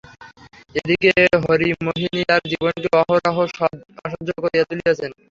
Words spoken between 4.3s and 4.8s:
করিয়া